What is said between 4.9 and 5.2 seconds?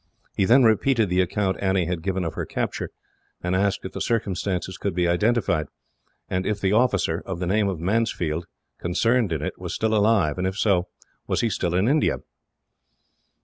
be